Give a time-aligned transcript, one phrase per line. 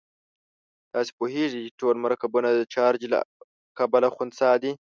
[0.93, 3.19] تاسې پوهیږئ چې ټول مرکبونه د چارج له
[3.77, 4.71] کبله خنثی دي.